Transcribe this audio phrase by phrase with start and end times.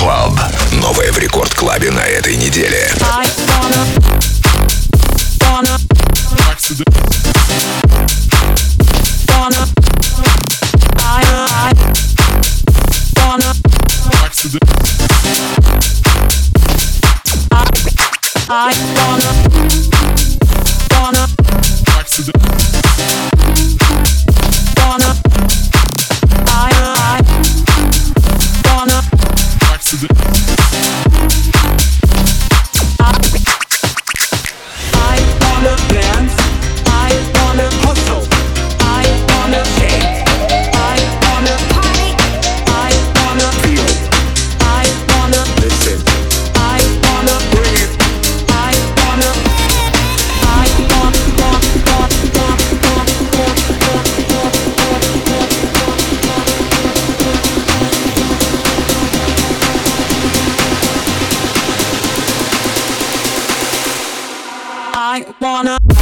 [0.00, 0.40] Club.
[0.80, 2.90] Новое в Рекорд Клабе на этой неделе.
[3.02, 3.84] I wanna,
[5.40, 5.78] wanna,
[65.60, 65.99] wanna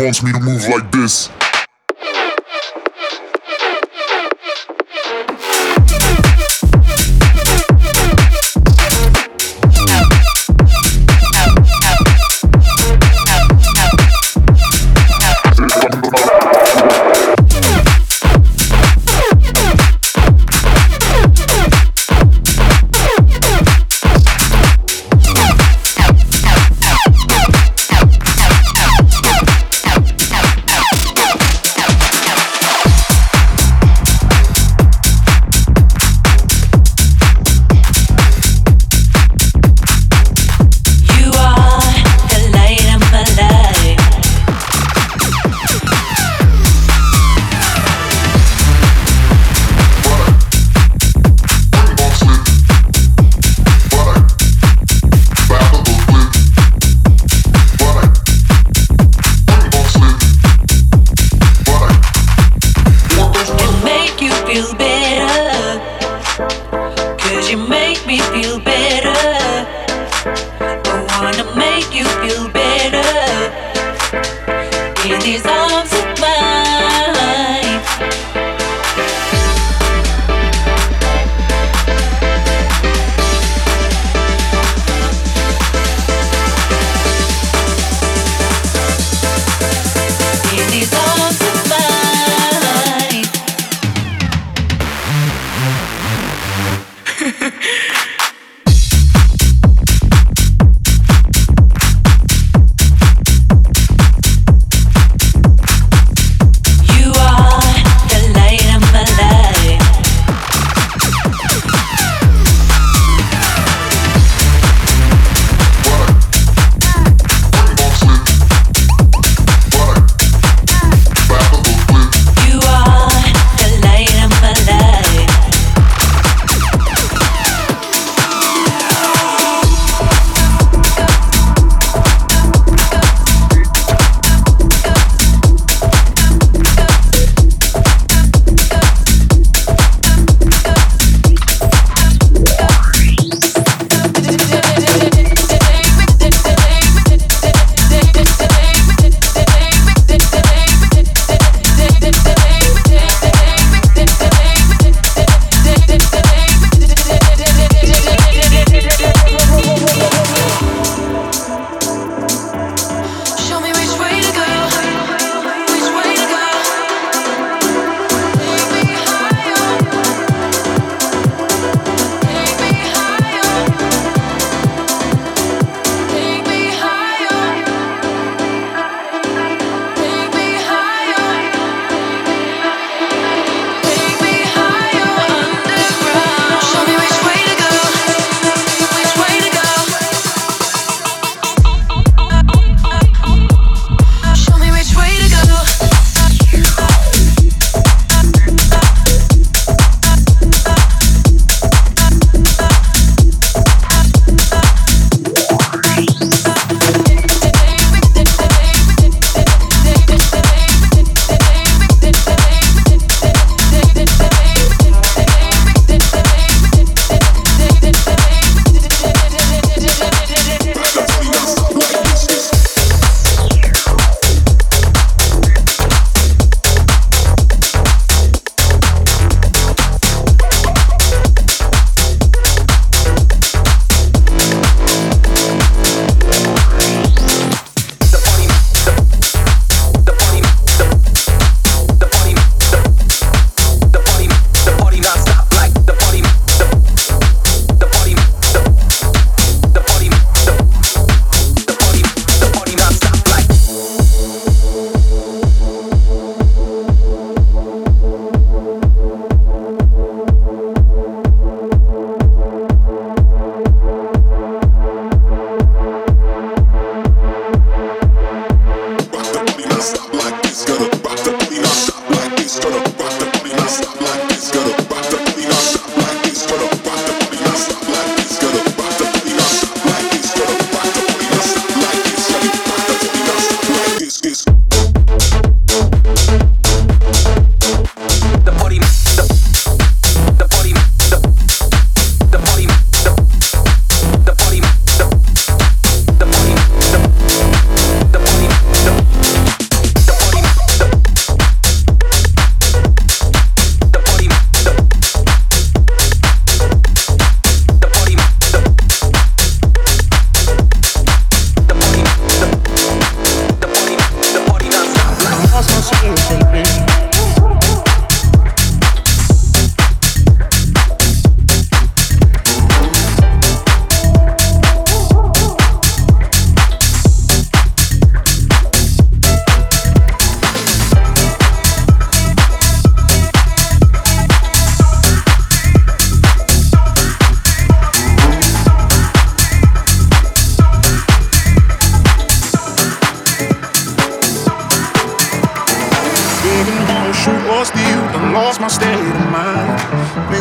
[0.00, 1.28] Wants me to move like this.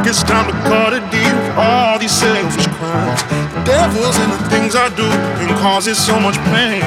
[0.00, 3.20] Think it's time to cut a deal with all these selfish crimes.
[3.52, 6.80] The devil's in the things I do and causes so much pain.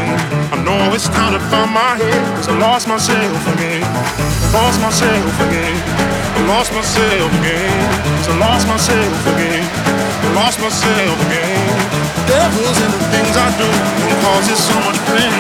[0.50, 3.86] I know it's time to find my head, cause I lost myself again.
[4.50, 5.78] Lost myself again.
[5.78, 7.70] I lost myself again.
[8.18, 9.62] Cause I lost myself again.
[9.62, 11.70] I lost myself again.
[12.18, 13.70] The devil's in the things I do
[14.10, 15.38] and causes so much pain.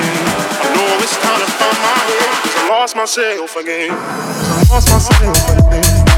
[0.61, 3.89] I know it's time to find my head, cause I lost myself again.
[3.89, 6.12] Cause I lost myself again.